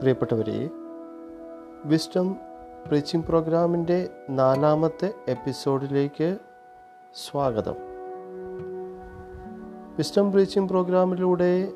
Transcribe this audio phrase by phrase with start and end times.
[0.00, 0.70] പ്രിയപ്പെട്ടവരെ
[1.84, 2.36] wisdom
[2.86, 6.38] preaching പ്രോഗ്രാമിന്റെ നാലാമത്തെ എപ്പിസോഡിലേക്ക്
[7.14, 7.74] സ്വാഗതം.
[9.96, 11.72] വിസ്റ്റം പ്രീച്ചിങ് പ്രോഗ്രാമിലൂടെ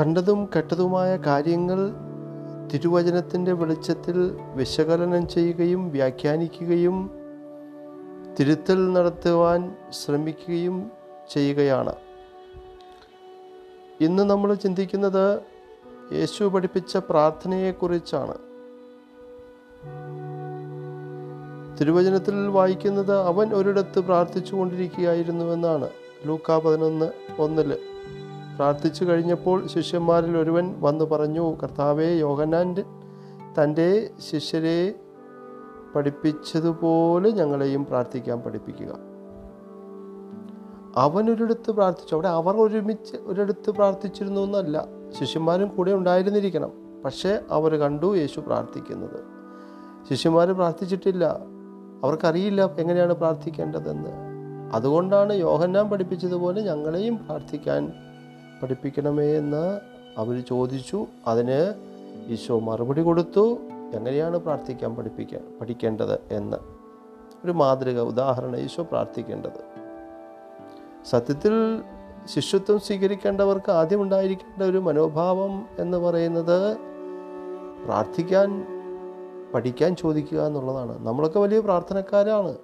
[0.00, 1.90] കണ്ടതും കെട്ടതുമായ കാര്യങ്ങൾ
[2.72, 7.10] തിരുവചനത്തിന്റെ വെളിച്ചത്തിൽ വിശകലനം ചെയ്യുകയും വ്യാഖ്യാനിക്കുകയും
[8.38, 10.90] തിരുത്തൽ നടത്തുവാൻ ശ്രമിക്കുകയും
[11.30, 11.92] ചെയ്യുകയാണ്.
[14.00, 15.40] ഇന്ന് നമ്മൾ ചിന്തിക്കുന്നത്
[16.12, 18.36] യേശു പഠിപ്പിച്ച പ്രാർത്ഥനയെക്കുറിച്ചാണ്.
[21.78, 25.88] തിരുവചനത്തിൽ വായിക്കുന്നത് അവൻ ഒരിടത്ത് പ്രാർത്ഥിച്ചു കൊണ്ടിരിക്കുകയായിരുന്നുവെന്നാണ്
[26.26, 27.78] ലൂക്ക പതിനൊന്ന് ഒന്നിൽ
[28.56, 32.84] പ്രാർത്ഥിച്ചു കഴിഞ്ഞപ്പോൾ ശിഷ്യന്മാരിൽ ഒരുവൻ വന്നു പറഞ്ഞു കർത്താവെ യോഹനാന്റെ
[33.58, 34.94] തന്റെ ശിഷ്യരെ
[35.94, 39.09] പഠിപ്പിച്ചതുപോലെ ഞങ്ങളെയും പ്രാർത്ഥിക്കാൻ പഠിപ്പിക്കുക.
[40.96, 42.14] അവൻ ഒരിടത്ത് പ്രാർത്ഥിച്ചു.
[42.14, 44.86] അവിടെ അവർ ഒരുമിച്ച് ഒരിടത്ത് പ്രാർത്ഥിച്ചിരുന്നു എന്നല്ല.
[45.20, 46.70] ശിഷ്യന്മാരും കൂടെ ഉണ്ടായിരുന്നിരിക്കണം.
[47.04, 49.20] പക്ഷേ അവർ കണ്ടു യേശു പ്രാർത്ഥിക്കുന്നത്.
[50.10, 51.24] ശിഷ്യന്മാർ പ്രാർത്ഥിച്ചിട്ടില്ല.
[52.02, 54.10] അവർക്കറിയില്ല എങ്ങനെയാണ് പ്രാർത്ഥിക്കേണ്ടതെന്ന്.
[54.72, 57.92] അതുകൊണ്ടാണ് യോഹന്നാൻ പഠിപ്പിച്ചതുപോലെ ഞങ്ങളെയും പ്രാർത്ഥിക്കാൻ
[58.62, 59.80] പഠിപ്പിക്കണമേ എന്ന്
[60.18, 61.06] അവർ ചോദിച്ചു.
[61.26, 61.74] അതിന്
[62.26, 63.58] ഈശോ മറുപടി കൊടുത്തു.
[63.94, 66.56] എങ്ങനെയാണ് പ്രാർത്ഥിക്കാൻ പഠിപ്പിക്കാൻ പഠിക്കേണ്ടത് എന്ന്.
[67.44, 69.79] ഒരു മാതൃക ഉദാഹരണം ഈശോ പ്രാർത്ഥിക്കേണ്ടത്.
[71.04, 71.82] സത്യത്തിൽ
[72.34, 76.76] ശിഷ്യത്വം സ്വീകരിക്കേണ്ടവർക്ക് ആദ്യം ഉണ്ടായിരിക്കേണ്ട ഒരു മനോഭാവം എന്ന് പറയുന്നത്
[77.84, 78.66] പ്രാർത്ഥിക്കാൻ
[79.54, 81.06] പഠിക്കാൻ ചോദിക്കുക എന്നുള്ളതാണ്.
[81.06, 82.56] നമ്മളൊക്കെ വലിയ പ്രാർത്ഥനക്കാരാണ്.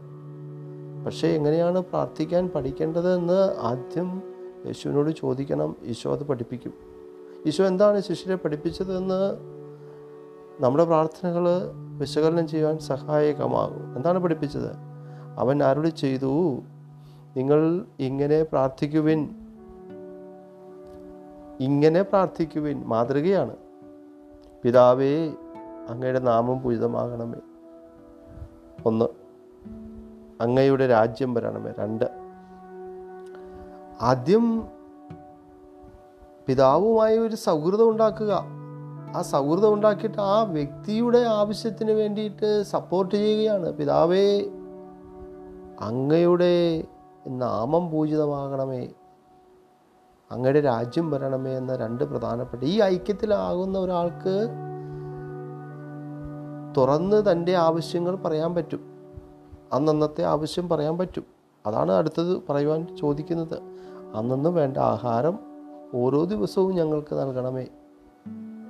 [1.05, 4.23] പക്ഷേ എങ്ങനെയാണ് പ്രാർത്ഥിക്കാൻ പഠിക്കേണ്ടത് എന്ന് ആദ്യം
[4.67, 5.77] യേശുവിനോട് ചോദിക്കണം.
[5.84, 6.73] ഈശോ അത് പഠിപ്പിക്കും.
[7.47, 9.39] ഈശോ എന്താണ് ശിഷ്യരെ പഠിപ്പിച്ചതെന്ന്
[10.61, 11.48] നമ്മുടെ പ്രാർത്ഥനകൾ
[11.98, 13.97] വിശകലനം ചെയ്യാൻ സഹായകമാകും.
[13.97, 14.71] എന്താണ് പഠിപ്പിച്ചത്?
[15.39, 16.62] അവൻ അരുളി ചെയ്തു?
[17.37, 19.34] നിങ്ങൾ ഇങ്ങനെ പ്രാർത്ഥിക്കുവിൻ.
[21.61, 22.83] ഇങ്ങനെ പ്രാർത്ഥിക്കുവിൻ.
[22.87, 23.56] മാതൃകയാണ്.
[24.62, 25.28] പിതാവേ
[25.88, 27.38] അങ്ങയുടെ നാമം പൂജിതമാകണമേ
[28.87, 29.05] ഒന്ന്
[30.41, 31.72] അങ്ങയുടെ രാജ്യം വരണമേ.
[31.78, 32.05] രണ്ട്
[34.00, 34.69] ആദ്യം
[36.47, 38.44] പിതാവുമായി ഒരു സൗഹൃദം ഉണ്ടാക്കുക.
[39.16, 43.72] ആ സൗഹൃദം ഉണ്ടാക്കിയിട്ട് ആ വ്യക്തിയുടെ ആവശ്യത്തിന് വേണ്ടിയിട്ട് സപ്പോർട്ട് ചെയ്യുകയാണ്.
[43.72, 44.41] പിതാവേ
[45.81, 46.84] അങ്ങയുടെ
[47.26, 48.88] നാമം പൂജിതമാകണമേ.
[50.31, 54.48] അങ്ങയുടെ രാജ്യം വരണമേ എന്ന രണ്ട് പ്രധാനപ്പെട്ട ഈ ഐക്യത്തിലാകുന്ന ഒരാൾക്ക്
[56.76, 58.81] തുറന്ന് തന്റെ ആവശ്യങ്ങൾ പറയാൻ പറ്റും.
[59.72, 61.25] അന്നന്നത്തെ ആവശ്യം പറയാൻ പറ്റും.
[61.66, 63.59] അതാണ് അടുത്തത് പറയുവാൻ ചോദിക്കുന്നത്.
[64.15, 65.38] അന്നന്ന് വേണ്ട ആഹാരം
[65.94, 67.66] ഓരോ ദിവസവും ഞങ്ങൾക്ക് നൽകണമേ.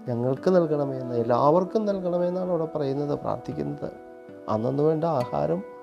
[0.09, 3.91] ഞങ്ങൾക്ക് നൽകണമേ എന്ന് എല്ലാവർക്കും നൽകണമേ എന്നാണ് അവിടെ പറയുന്നത് പ്രാർത്ഥിക്കുന്നത്.
[4.49, 5.76] അന്നന്ന് വേണ്ട ആഹാരം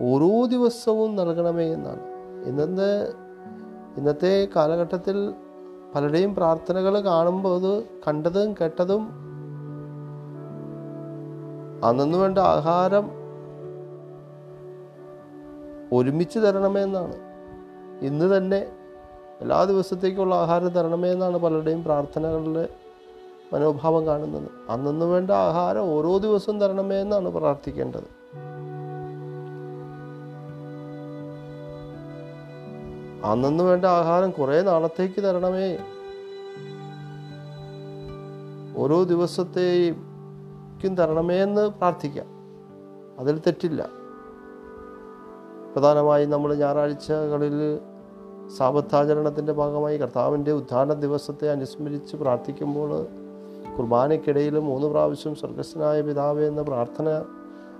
[0.00, 2.02] ഓരോ ദിവസവും നൽകണമേ എന്നാണ്.
[2.44, 3.12] ഇന്നത്തെ
[3.98, 5.34] ഇന്നത്തെ കാലഘട്ടത്തിൽ
[5.94, 9.20] പലരുടെയും പ്രാർത്ഥനകൾ കാണുമ്പോൾ അത് കണ്ടതും കേട്ടതും
[11.84, 13.10] അന്നു വേണ്ട ആഹാരം
[15.92, 17.14] ഒരുമിച്ച് തരണമേ എന്നാണ്.
[18.02, 18.68] ഇന്ന് തന്നെ
[19.40, 22.68] എല്ലാ ദിവസത്തേക്കുള്ള ആഹാരം തരണമേ എന്നാണ് പലരുടെയും പ്രാർത്ഥനകളുടെ
[23.52, 24.48] മനോഭാവം കാണുന്നത്.
[24.70, 28.19] അന്നു വേണ്ട ആഹാരം ഓരോ ദിവസവും തരണമേ എന്നാണ് പ്രാർത്ഥിക്കേണ്ടത്.
[33.24, 35.78] അന്നു വേണ്ട ആഹാരം കുറേ നാളത്തേക്ക് തരണമേ.
[38.76, 42.26] ഓരോ ദിവസത്തേക്കും തരണമേ എന്ന് പ്രാർത്ഥിക്കാം.
[43.18, 43.88] അതിൽ തെറ്റില്ല.
[45.72, 47.80] പ്രധാനമായും നമ്മൾ ഞായറാഴ്ചകളിൽ
[48.56, 53.06] സാപത്താചരണത്തിന്റെ ഭാഗമായി കർത്താവിന്റെ ഉദ്ധാന ദിവസത്തെ അനുസ്മരിച്ച് പ്രാർത്ഥിക്കുമ്പോൾ
[53.76, 57.08] കുർബാനയ്ക്കിടയിൽ മൂന്ന് പ്രാവശ്യം സ്വർഗസ്വനായ പിതാവ് എന്ന പ്രാർത്ഥന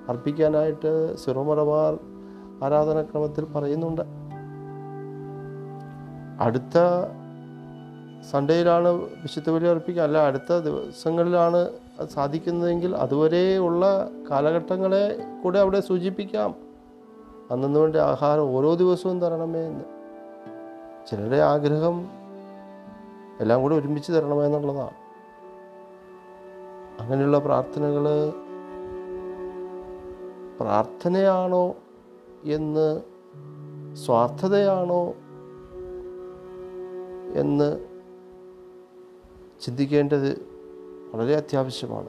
[0.09, 1.99] അർപ്പിക്കാനായിട്ട് സിറോമലബാർ
[2.65, 4.20] ആരാധനാക്രമത്തിൽ പറയുന്നുണ്ട്.
[6.41, 6.79] അടുത്ത
[8.31, 10.03] സൺഡേയിലാണ് വിശുദ്ധ ബലി അർപ്പിക്കുക.
[10.03, 11.71] അല്ല അടുത്ത ദിവസങ്ങളിലാണ്
[12.15, 16.55] സാധിക്കുന്നതെങ്കിൽ അതുവരെ ഉള്ള കാലഘട്ടങ്ങളെ കൂടെ അവിടെ സൂചിപ്പിക്കാം.
[17.51, 19.85] അന്നു വേണ്ട ആഹാരം ഓരോ ദിവസവും തരണമേ എന്ന്.
[21.11, 22.09] ചിലരുടെ ആഗ്രഹം
[23.41, 25.01] എല്ലാം കൂടെ ഒരുമിച്ച് തരണമേ എന്നുള്ളതാണ്.
[27.01, 28.31] അങ്ങനെയുള്ള പ്രാർത്ഥനകൾ
[30.61, 31.75] പ്രാർത്ഥനയാണോ
[32.45, 33.01] എന്ന്
[33.95, 35.15] സ്വാർത്ഥതയാണോ
[37.35, 37.85] എന്ന്
[39.61, 40.39] ചിന്തിക്കേണ്ടത്
[41.15, 42.09] വളരെ അത്യാവശ്യമാണ്.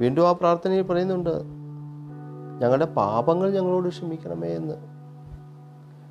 [0.00, 1.30] വീണ്ടും ആ പ്രാർത്ഥനയിൽ പറയുന്നുണ്ട്
[2.62, 4.74] ഞങ്ങളുടെ പാപങ്ങൾ ഞങ്ങളോട് ക്ഷമിക്കണമേ എന്ന്.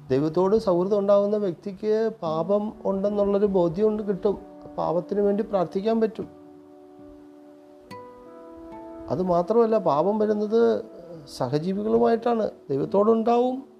[0.09, 4.37] ദൈവത്തോട് സൗഹൃദം ഉണ്ടാകുന്ന വ്യക്തിക്ക് പാപം ഉണ്ടെന്നുള്ളൊരു ബോധ്യം ഉണ്ട് കിട്ടും.
[4.77, 6.27] പാപത്തിന് വേണ്ടി പ്രാർത്ഥിക്കാൻ പറ്റും.
[9.09, 10.85] അത് മാത്രമല്ല പാപം വരുന്നത്
[11.37, 12.49] സഹജീവികളുമായിട്ടാണ്.
[12.69, 13.72] ദൈവത്തോടുണ്ടാവും.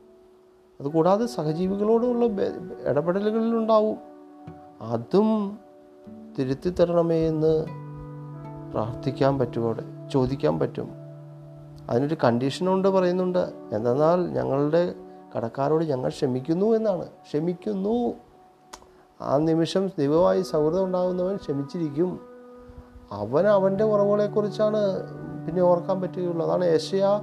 [0.80, 2.26] അതുകൂടാതെ സഹജീവികളോടുള്ള
[2.90, 3.98] ഇടപെടലുകളിലുണ്ടാവും.
[4.82, 5.60] അതും
[6.40, 7.66] തിരുത്തി തരണമേ എന്ന്
[8.72, 9.76] പ്രാർത്ഥിക്കാൻ പറ്റും
[10.14, 10.90] ചോദിക്കാൻ പറ്റും.
[11.90, 13.54] അതിനൊരു കണ്ടീഷനുണ്ട് പറയുന്നുണ്ട്.
[13.72, 14.96] എന്തെന്നാൽ ഞങ്ങളുടെ
[15.38, 17.06] കടക്കാരോട് ഞങ്ങൾ ക്ഷമിക്കുന്നു എന്നാണ്.
[17.06, 18.14] ക്ഷമിക്കുന്നു.
[19.22, 22.20] ആ നിമിഷം ദൈവമായി സൗഹൃദം ഉണ്ടാകുന്നവൻ ക്ഷമിച്ചിരിക്കും.
[23.12, 24.78] അവൻ അവന്റെ കുറവുകളെക്കുറിച്ചാണ്
[25.46, 26.48] പിന്നെ ഓർക്കാൻ പറ്റുകയുള്ളൂ.
[26.48, 27.22] അതാണ് ഏഷ്യ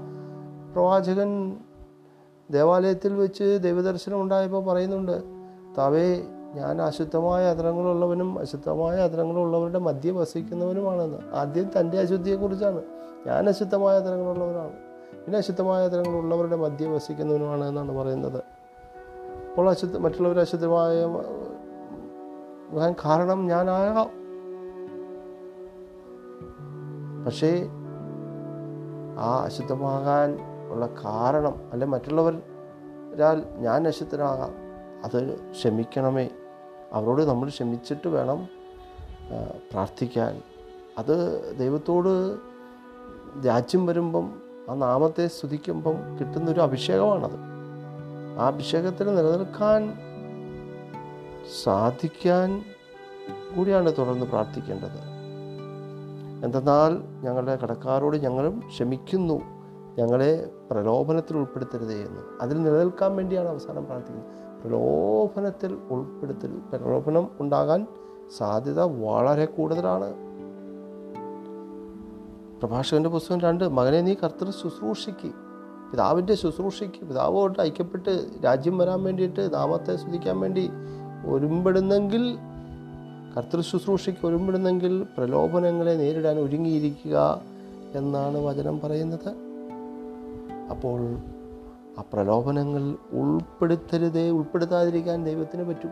[0.72, 1.56] പ്രവാചകൻ
[2.50, 5.22] ദേവാലയത്തിൽ വെച്ച് ദൈവദർശനം ഉണ്ടായപ്പോൾ പറയുന്നുണ്ട്
[5.78, 6.22] താവേ
[6.54, 11.18] ഞാൻ അശുദ്ധമായ അതരങ്ങളുള്ളവനും അശുദ്ധമായ അതരങ്ങളുള്ളവരുടെ മധ്യ വസിക്കുന്നവനുമാണെന്ന്.
[11.34, 12.82] ആദ്യം തന്റെ അശുദ്ധിയെക്കുറിച്ചാണ്.
[13.26, 14.72] ഞാൻ അശുദ്ധമായ അതരങ്ങളുള്ളവനാണ്
[15.24, 18.38] പിന്നെ അശുദ്ധമായ അതരങ്ങളുള്ളവരുടെ മധ്യ വസിക്കുന്നവനുമാണ് എന്നാണ് പറയുന്നത്.
[19.50, 20.96] അപ്പോൾ അശുദ്ധ മറ്റുള്ളവർ അശുദ്ധമായ
[23.04, 24.20] കാരണം ഞാനാകാം.
[27.24, 27.68] പക്ഷേ
[29.18, 30.38] ആ അശുദ്ധമാകാൻ
[30.70, 34.54] ഉള്ള കാരണം അല്ലെ മറ്റുള്ളവരാൽ ഞാൻ നശത്തിനാകാം
[35.04, 36.28] അത് ക്ഷമിക്കണമേ.
[36.92, 38.48] അവരോട് നമ്മൾ ക്ഷമിച്ചിട്ട് വേണം
[39.70, 40.42] പ്രാർത്ഥിക്കാൻ.
[40.98, 41.16] അത്
[41.58, 42.36] ദൈവത്തോട്
[43.46, 47.38] രാജ്യം വരുമ്പം ആ നാമത്തെ സ്തുതിക്കുമ്പം കിട്ടുന്നൊരു അഭിഷേകമാണത്.
[48.40, 49.94] ആ അഭിഷേകത്തിൽ നിലനിൽക്കാൻ
[51.62, 52.64] സാധിക്കാൻ
[53.56, 55.00] കൂടിയാണ് തുടർന്ന് പ്രാർത്ഥിക്കേണ്ടത്.
[56.44, 56.92] എന്തെന്നാൽ
[57.24, 59.59] ഞങ്ങളുടെ കടക്കാരോട് ഞങ്ങളും ക്ഷമിക്കുന്നു.
[59.98, 62.20] ഞങ്ങളെ പ്രലോഭനത്തിൽ ഉൾപ്പെടുത്തരുതേ എന്ന്.
[62.40, 64.60] അതിൽ നിലനിൽക്കാൻ വേണ്ടിയാണ് അവസാനം പ്രാർത്ഥിക്കുന്നത്.
[64.62, 67.86] പ്രലോഭനത്തിൽ ഉൾപ്പെടുത്തരുത് പ്രലോഭനം ഉണ്ടാകാൻ
[68.36, 70.14] സാധ്യത വളരെ കൂടുതലാണ്.
[72.60, 75.32] പ്രഭാഷകന്റെ പുസ്തകം രണ്ട് മകനെ നീ കർത്തൃ ശുശ്രൂഷയ്ക്ക്
[75.90, 80.70] പിതാവിന്റെ ശുശ്രൂഷയ്ക്ക് പിതാവോട്ട് ഐക്യപ്പെട്ട് രാജ്യം വരാൻ വേണ്ടിയിട്ട് നാമത്തെ സ്തുതിക്കാൻ വേണ്ടി
[81.26, 82.38] ഒരുമ്പെടുന്നെങ്കിൽ
[83.36, 87.40] കർത്തൃ ശുശ്രൂഷയ്ക്ക് ഒരുമ്പെടുന്നെങ്കിൽ പ്രലോഭനങ്ങളെ നേരിടാൻ ഒരുങ്ങിയിരിക്കുക
[87.94, 89.49] എന്നാണ് വചനം പറയുന്നത്.
[90.70, 91.16] അപ്പോൾ
[91.98, 95.90] ആ പ്രലോഭനങ്ങൾ ഉൾപ്പെടുത്തരുതേ ഉൾപ്പെടുത്താതിരിക്കാൻ ദൈവത്തിന് പറ്റും.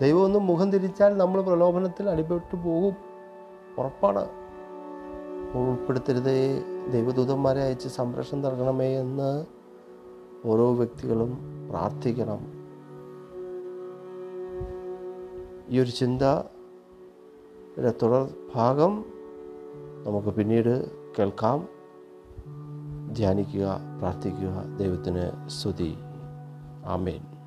[0.00, 2.96] ദൈവം ഒന്ന് മുഖം തിരിച്ചാൽ നമ്മൾ പ്രലോഭനത്തിൽ അടിപ്പെട്ടു പോകും.
[3.78, 4.26] ഉറപ്പാണ്.
[5.54, 9.46] ഉൾപ്പെടുത്തരുതേ ദൈവദൂതന്മാരെ അയച്ച് സംരക്ഷണം നൽകണമേ എന്ന്
[10.44, 11.38] ഓരോ വ്യക്തികളും
[11.70, 12.38] പ്രാർത്ഥിക്കണം.
[15.68, 16.22] ഈ ഒരു ചിന്ത
[18.02, 19.04] തുടർ ഭാഗം
[20.06, 21.79] നമുക്ക് പിന്നീട് കേൾക്കാം.
[23.12, 24.76] ധ്യാനിക്കുക പ്രാർത്ഥിക്കുക.
[24.78, 25.94] ദൈവത്തിന് സ്തുതി.
[26.86, 27.39] ആമേൻ.